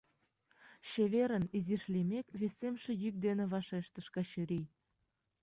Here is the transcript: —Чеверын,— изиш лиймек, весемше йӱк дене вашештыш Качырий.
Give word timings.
—Чеверын,— 0.89 1.43
изиш 1.57 1.83
лиймек, 1.93 2.27
весемше 2.39 2.91
йӱк 3.01 3.15
дене 3.25 3.43
вашештыш 3.53 4.07
Качырий. 4.15 4.65